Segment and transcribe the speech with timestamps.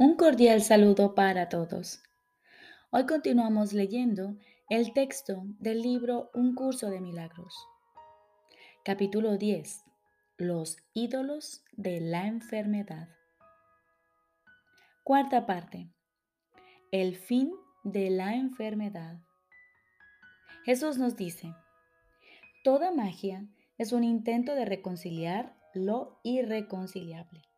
[0.00, 2.00] Un cordial saludo para todos.
[2.90, 4.36] Hoy continuamos leyendo
[4.70, 7.52] el texto del libro Un curso de milagros.
[8.84, 9.82] Capítulo 10.
[10.36, 13.08] Los ídolos de la enfermedad.
[15.02, 15.90] Cuarta parte.
[16.92, 17.50] El fin
[17.82, 19.18] de la enfermedad.
[20.64, 21.52] Jesús nos dice,
[22.62, 27.48] toda magia es un intento de reconciliar lo irreconciliable.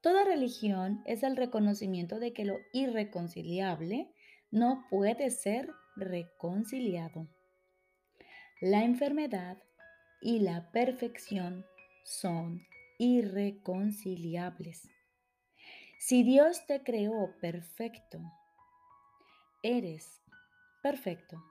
[0.00, 4.10] Toda religión es el reconocimiento de que lo irreconciliable
[4.50, 7.28] no puede ser reconciliado.
[8.62, 9.58] La enfermedad
[10.22, 11.66] y la perfección
[12.04, 12.62] son
[12.98, 14.88] irreconciliables.
[15.98, 18.20] Si Dios te creó perfecto,
[19.62, 20.22] eres
[20.82, 21.42] perfecto.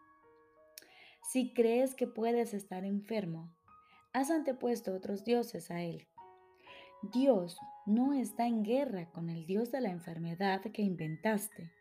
[1.32, 3.56] Si crees que puedes estar enfermo,
[4.12, 6.08] has antepuesto otros dioses a Él.
[7.14, 7.58] Dios
[7.90, 11.72] no está en guerra con el Dios de la enfermedad que inventaste,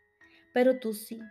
[0.53, 1.21] pero tú sí.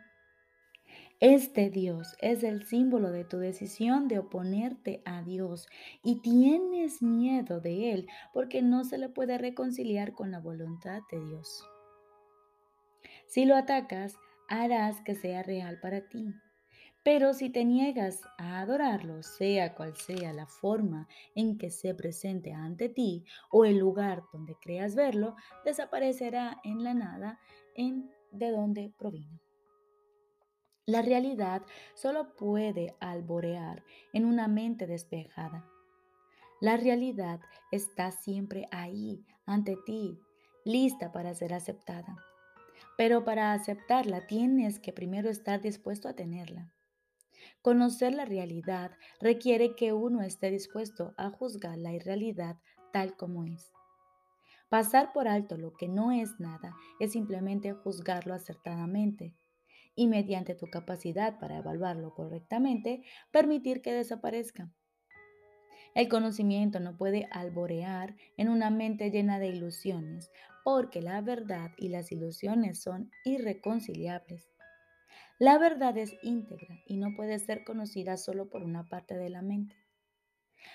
[1.20, 5.66] Este Dios es el símbolo de tu decisión de oponerte a Dios
[6.04, 11.18] y tienes miedo de Él porque no se le puede reconciliar con la voluntad de
[11.18, 11.66] Dios.
[13.26, 14.14] Si lo atacas,
[14.48, 16.32] harás que sea real para ti.
[17.10, 22.52] Pero si te niegas a adorarlo, sea cual sea la forma en que se presente
[22.52, 25.34] ante ti o el lugar donde creas verlo,
[25.64, 27.40] desaparecerá en la nada
[27.74, 29.40] en de donde provino.
[30.84, 31.62] La realidad
[31.94, 35.64] solo puede alborear en una mente despejada.
[36.60, 37.40] La realidad
[37.72, 40.20] está siempre ahí, ante ti,
[40.62, 42.18] lista para ser aceptada.
[42.98, 46.70] Pero para aceptarla tienes que primero estar dispuesto a tenerla.
[47.62, 52.56] Conocer la realidad requiere que uno esté dispuesto a juzgar la irrealidad
[52.92, 53.72] tal como es.
[54.68, 59.34] Pasar por alto lo que no es nada es simplemente juzgarlo acertadamente
[59.94, 63.02] y mediante tu capacidad para evaluarlo correctamente,
[63.32, 64.70] permitir que desaparezca.
[65.94, 70.30] El conocimiento no puede alborear en una mente llena de ilusiones,
[70.62, 74.48] porque la verdad y las ilusiones son irreconciliables.
[75.38, 79.40] La verdad es íntegra y no puede ser conocida solo por una parte de la
[79.40, 79.76] mente.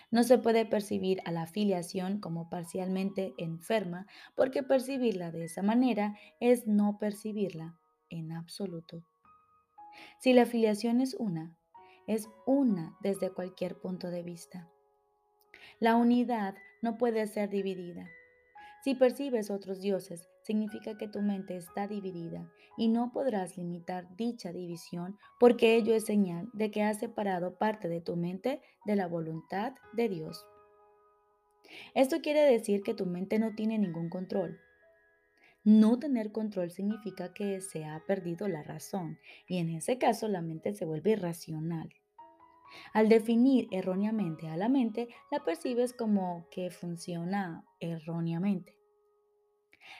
[0.09, 6.17] No se puede percibir a la filiación como parcialmente enferma porque percibirla de esa manera
[6.39, 7.77] es no percibirla
[8.09, 9.03] en absoluto.
[10.19, 11.57] Si la filiación es una,
[12.07, 14.69] es una desde cualquier punto de vista.
[15.79, 18.09] La unidad no puede ser dividida.
[18.83, 24.51] Si percibes otros dioses significa que tu mente está dividida y no podrás limitar dicha
[24.51, 29.07] división porque ello es señal de que has separado parte de tu mente de la
[29.07, 30.45] voluntad de Dios.
[31.95, 34.59] Esto quiere decir que tu mente no tiene ningún control.
[35.63, 39.17] No tener control significa que se ha perdido la razón
[39.47, 41.89] y en ese caso la mente se vuelve irracional.
[42.93, 48.75] Al definir erróneamente a la mente, la percibes como que funciona erróneamente.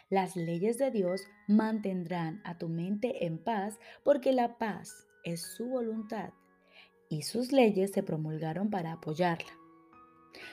[0.09, 5.67] Las leyes de Dios mantendrán a tu mente en paz porque la paz es su
[5.67, 6.31] voluntad
[7.09, 9.51] y sus leyes se promulgaron para apoyarla.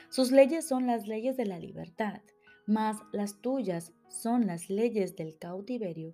[0.09, 2.21] Sus leyes son las leyes de la libertad,
[2.67, 6.13] mas las tuyas son las leyes del cautiverio.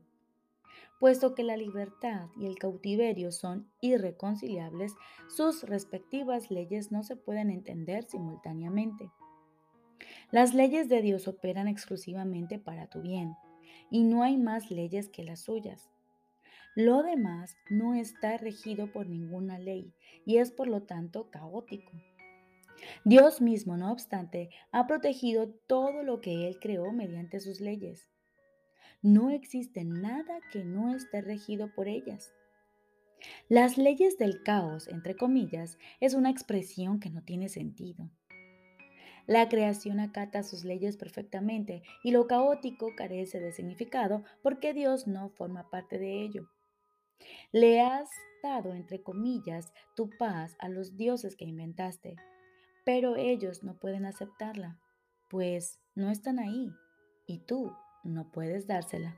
[1.00, 4.96] Puesto que la libertad y el cautiverio son irreconciliables,
[5.28, 9.12] sus respectivas leyes no se pueden entender simultáneamente.
[10.32, 13.36] Las leyes de Dios operan exclusivamente para tu bien
[13.92, 15.90] y no hay más leyes que las suyas.
[16.76, 19.94] Lo demás no está regido por ninguna ley
[20.26, 21.92] y es por lo tanto caótico.
[23.04, 28.10] Dios mismo, no obstante, ha protegido todo lo que Él creó mediante sus leyes.
[29.02, 32.34] No existe nada que no esté regido por ellas.
[33.48, 38.10] Las leyes del caos, entre comillas, es una expresión que no tiene sentido.
[39.28, 45.30] La creación acata sus leyes perfectamente y lo caótico carece de significado porque Dios no
[45.30, 46.50] forma parte de ello.
[47.52, 48.10] Le has
[48.42, 52.16] dado, entre comillas, tu paz a los dioses que inventaste,
[52.86, 54.80] pero ellos no pueden aceptarla,
[55.30, 56.72] pues no están ahí
[57.28, 57.74] y tú
[58.04, 59.18] no puedes dársela.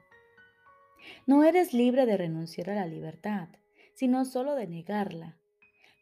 [1.25, 3.49] No eres libre de renunciar a la libertad,
[3.93, 5.39] sino solo de negarla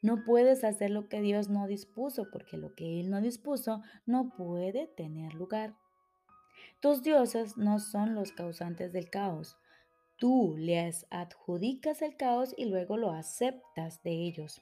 [0.01, 4.29] no puedes hacer lo que Dios no dispuso, porque lo que Él no dispuso no
[4.29, 5.75] puede tener lugar.
[6.81, 9.57] Tus dioses no son los causantes del caos.
[10.17, 14.61] Tú les adjudicas el caos y luego lo aceptas de ellos.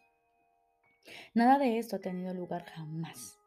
[1.34, 3.38] Nada de esto ha tenido lugar jamás.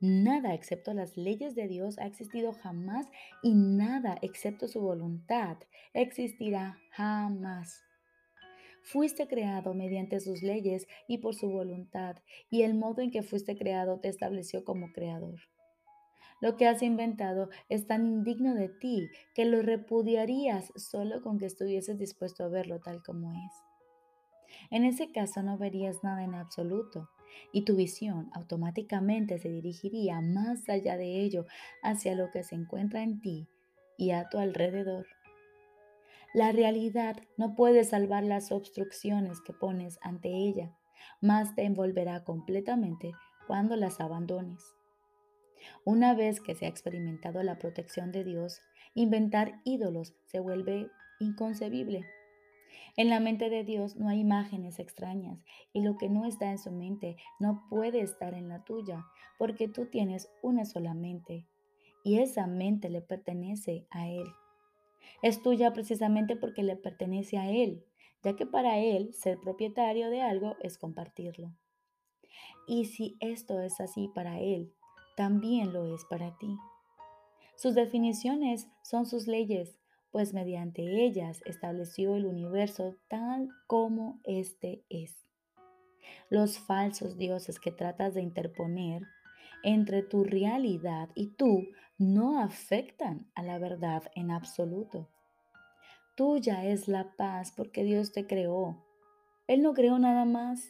[0.00, 3.06] Nada excepto las leyes de Dios ha existido jamás
[3.42, 5.56] y nada excepto su voluntad
[5.94, 7.82] existirá jamás.
[8.82, 12.18] Fuiste creado mediante sus leyes y por su voluntad,
[12.50, 15.40] y el modo en que fuiste creado te estableció como creador.
[16.40, 21.46] Lo que has inventado es tan indigno de ti que lo repudiarías solo con que
[21.46, 23.52] estuvieses dispuesto a verlo tal como es.
[24.70, 27.08] En ese caso no verías nada en absoluto
[27.52, 31.46] y tu visión automáticamente se dirigiría más allá de ello
[31.82, 33.48] hacia lo que se encuentra en ti
[33.96, 35.06] y a tu alrededor.
[36.34, 40.76] La realidad no puede salvar las obstrucciones que pones ante ella,
[41.20, 43.12] más te envolverá completamente
[43.46, 44.74] cuando las abandones.
[45.84, 48.60] Una vez que se ha experimentado la protección de Dios,
[48.94, 50.90] inventar ídolos se vuelve
[51.20, 52.04] inconcebible.
[52.96, 55.42] En la mente de Dios no hay imágenes extrañas
[55.72, 59.04] y lo que no está en su mente no puede estar en la tuya,
[59.38, 61.46] porque tú tienes una sola mente
[62.04, 64.26] y esa mente le pertenece a Él
[65.22, 67.84] es tuya precisamente porque le pertenece a Él,
[68.22, 71.52] ya que para Él ser propietario de algo es compartirlo.
[72.66, 74.72] Y si esto es así para Él,
[75.16, 76.56] también lo es para ti.
[77.56, 79.78] Sus definiciones son sus leyes,
[80.16, 85.28] pues mediante ellas estableció el universo tal como éste es.
[86.30, 89.02] Los falsos dioses que tratas de interponer
[89.62, 91.68] entre tu realidad y tú
[91.98, 95.10] no afectan a la verdad en absoluto.
[96.14, 98.82] Tuya es la paz porque Dios te creó.
[99.48, 100.66] Él no creó nada más.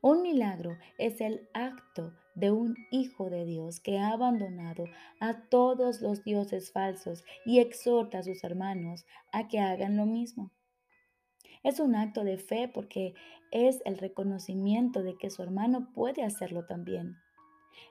[0.00, 4.84] Un milagro es el acto de un hijo de Dios que ha abandonado
[5.20, 10.52] a todos los dioses falsos y exhorta a sus hermanos a que hagan lo mismo.
[11.64, 13.14] Es un acto de fe porque
[13.50, 17.16] es el reconocimiento de que su hermano puede hacerlo también.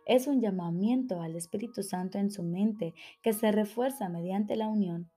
[0.06, 5.12] Es un llamamiento al Espíritu Santo en su mente que se refuerza mediante la unión.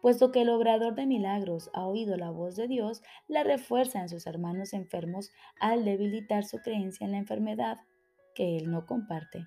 [0.00, 4.08] Puesto que el obrador de milagros ha oído la voz de Dios, la refuerza en
[4.08, 7.78] sus hermanos enfermos al debilitar su creencia en la enfermedad
[8.40, 9.46] él no comparte.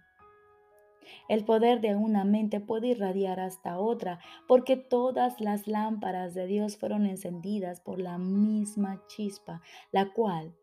[1.28, 6.78] El poder de una mente puede irradiar hasta otra, porque todas las lámparas de Dios
[6.78, 9.62] fueron encendidas por la misma chispa,
[9.92, 10.56] la cual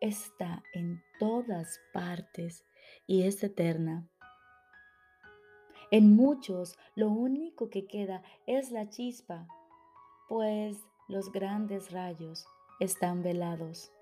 [0.00, 2.64] está en todas partes
[3.06, 4.08] y es eterna.
[5.90, 9.46] En muchos lo único que queda es la chispa,
[10.28, 12.46] pues los grandes rayos
[12.80, 13.92] están velados.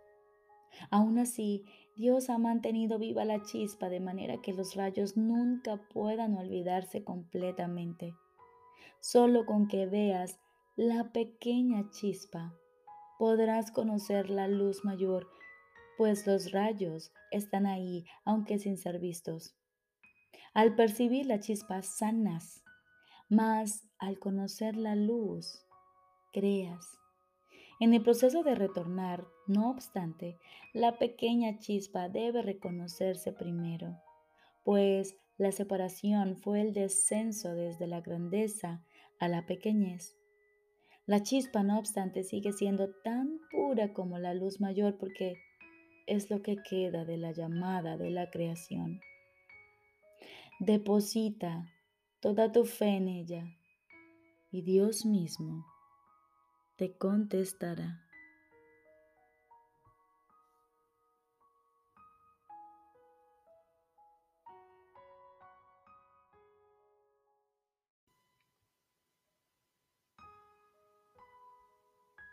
[0.91, 1.65] Aún así,
[1.97, 8.15] Dios ha mantenido viva la chispa de manera que los rayos nunca puedan olvidarse completamente.
[9.01, 10.39] Solo con que veas
[10.77, 12.55] la pequeña chispa
[13.19, 15.29] podrás conocer la luz mayor
[16.01, 19.55] pues los rayos están ahí aunque sin ser vistos.
[20.55, 22.65] Al percibir la chispa sanas,
[23.29, 25.67] más al conocer la luz,
[26.33, 26.99] creas.
[27.81, 30.39] En el proceso de retornar, no obstante,
[30.73, 34.01] la pequeña chispa debe reconocerse primero,
[34.65, 38.83] pues la separación fue el descenso desde la grandeza
[39.19, 40.17] a la pequeñez.
[41.07, 45.37] La chispa, no obstante, sigue siendo tan pura como la luz mayor porque
[46.07, 49.01] es lo que queda de la llamada de la creación.
[50.59, 51.67] Deposita
[52.21, 53.45] toda tu fe en ella
[54.51, 55.65] y Dios mismo
[56.77, 58.10] te contestará.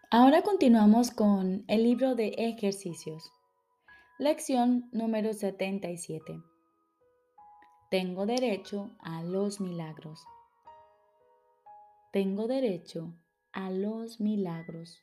[0.10, 3.30] Ahora continuamos con el libro de ejercicios.
[4.18, 6.42] Lección número 77.
[7.92, 10.24] Tengo derecho a los milagros.
[12.14, 13.16] Tengo derecho
[13.52, 14.98] a los milagros.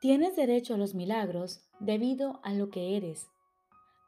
[0.00, 3.28] Tienes derecho a los milagros debido a lo que eres.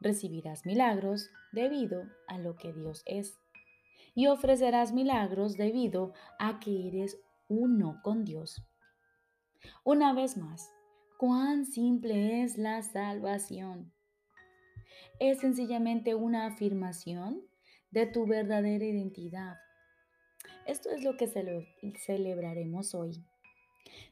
[0.01, 3.37] Recibirás milagros debido a lo que Dios es.
[4.15, 8.63] Y ofrecerás milagros debido a que eres uno con Dios.
[9.83, 10.71] Una vez más,
[11.17, 13.91] cuán simple es la salvación.
[15.19, 17.41] Es sencillamente una afirmación
[17.91, 19.57] de tu verdadera identidad.
[20.65, 21.27] Esto es lo que
[21.97, 23.25] celebraremos hoy.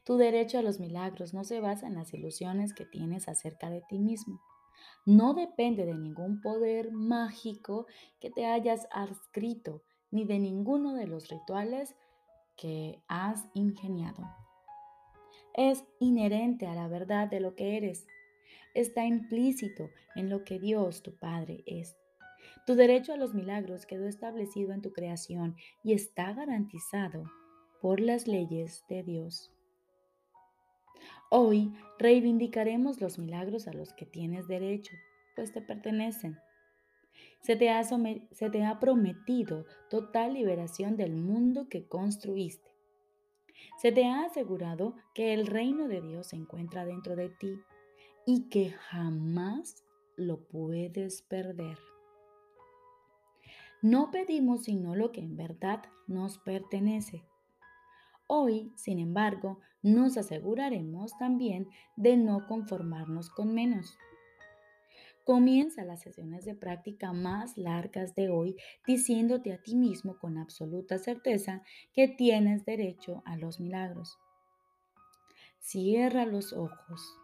[0.04, 3.82] Tu derecho a los milagros no se basa en las ilusiones que tienes acerca de
[3.88, 4.40] ti mismo.
[5.06, 7.86] No depende de ningún poder mágico
[8.20, 11.94] que te hayas adscrito, ni de ninguno de los rituales
[12.58, 14.28] que has ingeniado
[15.54, 18.06] es inherente a la verdad de lo que eres.
[18.74, 21.96] está implícito en lo que Dios, tu Padre, es.
[22.64, 27.24] Tu derecho a los milagros quedó establecido en tu creación y está garantizado
[27.80, 29.52] por las leyes de Dios.
[31.30, 34.94] Hoy reivindicaremos los milagros a los que tienes derecho,
[35.34, 36.38] pues te pertenecen.
[37.40, 42.68] Se te, ha te ha prometido total liberación del mundo que construiste.
[43.78, 47.60] Se te ha asegurado que el reino de Dios se encuentra dentro de ti
[48.26, 49.84] y que jamás
[50.16, 51.78] lo puedes perder.
[53.80, 57.24] No pedimos sino lo que en verdad nos pertenece.
[58.26, 63.96] Hoy, sin embargo, nos aseguraremos también de no conformarnos con menos.
[65.28, 68.56] Comienza las sesiones de práctica más largas de hoy
[68.86, 74.16] diciéndote a ti mismo con absoluta certeza que tienes derecho a los milagros.
[75.58, 77.14] Cierra los ojos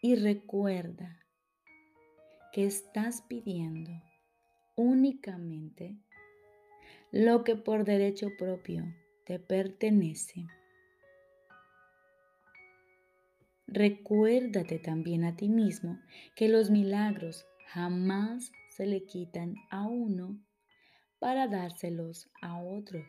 [0.00, 1.26] y recuerda
[2.54, 3.92] que estás pidiendo
[4.76, 5.94] únicamente
[7.10, 8.86] lo que por derecho propio
[9.26, 10.46] te pertenece.
[13.70, 15.98] Recuérdate también a ti mismo
[16.34, 20.38] que los milagros jamás se le quitan a uno
[21.18, 23.04] para dárselos a otro.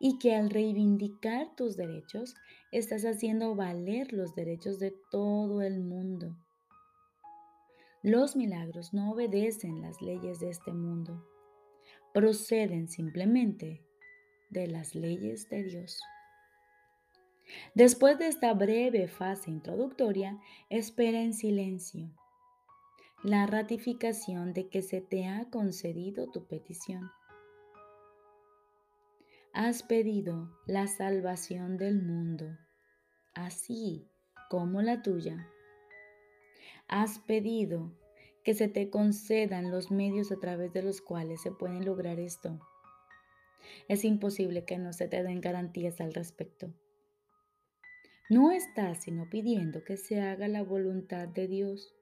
[0.00, 2.34] Y que al reivindicar tus derechos,
[2.72, 6.36] estás haciendo valer los derechos de todo el mundo.
[8.02, 11.24] Los milagros no obedecen las leyes de este mundo,
[12.12, 13.84] proceden simplemente
[14.50, 16.00] de las leyes de Dios.
[17.74, 20.38] Después de esta breve fase introductoria,
[20.68, 22.10] espera en silencio
[23.24, 27.10] la ratificación de que se te ha concedido tu petición.
[29.52, 32.56] Has pedido la salvación del mundo,
[33.34, 34.08] así
[34.48, 35.48] como la tuya.
[36.86, 37.92] Has pedido
[38.44, 42.60] que se te concedan los medios a través de los cuales se pueden lograr esto.
[43.88, 46.72] Es imposible que no se te den garantías al respecto.
[48.30, 51.94] No estás sino pidiendo que se haga la voluntad de Dios.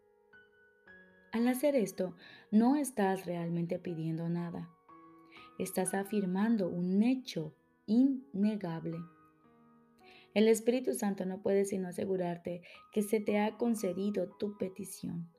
[1.30, 2.16] Al hacer esto,
[2.50, 4.68] no estás realmente pidiendo nada.
[5.56, 7.54] Estás afirmando un hecho
[7.86, 8.98] innegable.
[10.34, 15.30] El Espíritu Santo no puede sino asegurarte que se te ha concedido tu petición.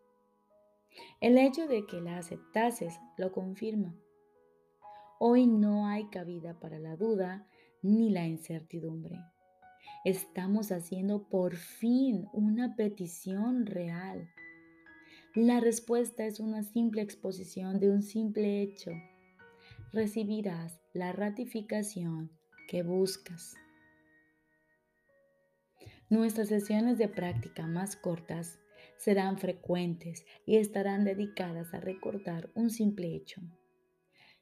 [1.19, 3.93] El hecho de que la aceptases lo confirma.
[5.19, 7.45] Hoy no hay cabida para la duda
[7.81, 9.19] ni la incertidumbre.
[10.05, 14.29] Estamos haciendo por fin una petición real.
[15.35, 18.91] La respuesta es una simple exposición de un simple hecho.
[19.91, 22.31] Recibirás la ratificación
[22.67, 23.55] que buscas.
[26.09, 28.59] Nuestras sesiones de práctica más cortas
[28.97, 33.41] serán frecuentes y estarán dedicadas a recordar un simple hecho.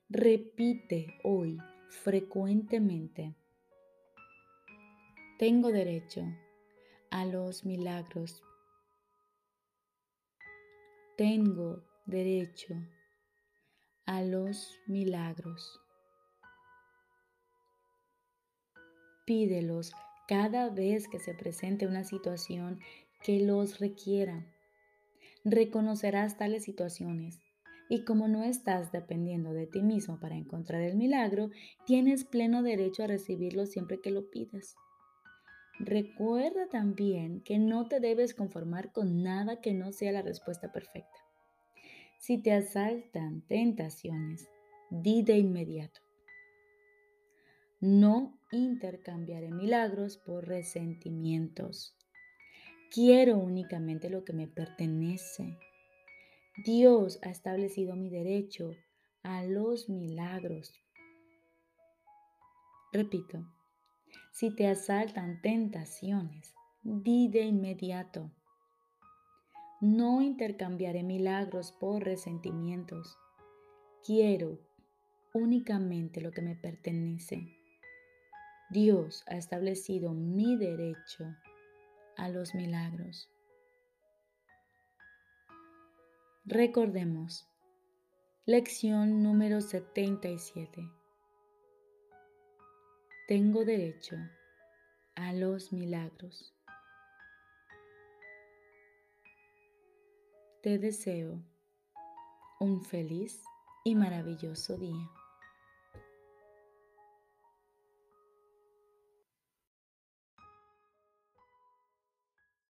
[0.10, 1.58] Repite hoy
[1.90, 3.36] frecuentemente
[5.38, 6.24] tengo derecho
[7.12, 8.42] a los milagros.
[11.18, 12.74] Tengo derecho
[14.06, 15.82] a los milagros.
[19.26, 19.94] Pídelos
[20.28, 22.80] cada vez que se presente una situación
[23.22, 24.46] que los requiera.
[25.44, 27.40] Reconocerás tales situaciones
[27.90, 31.50] y como no estás dependiendo de ti mismo para encontrar el milagro,
[31.86, 34.76] tienes pleno derecho a recibirlo siempre que lo pidas.
[35.80, 41.20] Recuerda también que no te debes conformar con nada que no sea la respuesta perfecta.
[42.18, 44.48] Si te asaltan tentaciones,
[44.90, 46.02] di de inmediato.
[47.82, 51.96] No intercambiaré milagros por resentimientos.
[52.90, 55.58] Quiero únicamente lo que me pertenece.
[56.64, 58.72] Dios ha establecido mi derecho
[59.24, 60.74] a los milagros.
[62.94, 63.46] Repito,
[64.36, 68.30] si te asaltan tentaciones, di de inmediato.
[69.80, 73.18] No intercambiaré milagros por resentimientos.
[74.04, 74.60] Quiero
[75.34, 77.48] únicamente lo que me pertenece.
[78.70, 81.34] Dios ha establecido mi derecho
[82.18, 83.30] a los milagros.
[86.44, 87.48] Recordemos,
[88.46, 91.05] lección número 77
[93.28, 94.18] tengo derecho
[95.16, 96.54] a los milagros.
[100.62, 101.42] Te deseo
[102.60, 103.42] un feliz
[103.84, 105.10] y maravilloso día.